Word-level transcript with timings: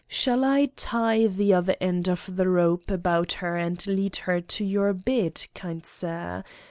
Shall 0.07 0.43
I 0.43 0.71
tie 0.75 1.27
the 1.27 1.53
other 1.53 1.75
end 1.79 2.09
of 2.09 2.35
the 2.35 2.49
rope 2.49 2.89
about 2.89 3.33
her 3.33 3.55
and 3.55 3.85
lead 3.85 4.15
her 4.15 4.41
to 4.41 4.65
your 4.65 4.93
bed, 4.93 5.45
kind 5.53 5.85
sir? 5.85 6.43